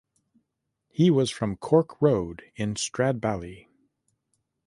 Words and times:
He 0.89 1.11
was 1.11 1.29
from 1.29 1.57
Cork 1.57 2.01
Road 2.01 2.41
in 2.55 2.73
Stradbally. 2.73 3.67